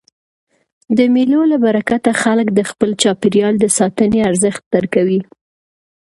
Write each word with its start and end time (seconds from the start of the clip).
د 0.97 0.99
مېلو 1.13 1.41
له 1.51 1.57
برکته 1.65 2.11
خلک 2.23 2.47
د 2.53 2.59
خپل 2.69 2.89
چاپېریال 3.01 3.53
د 3.59 3.65
ساتني 3.77 4.19
ارزښت 4.29 4.61
درکوي. 4.75 5.21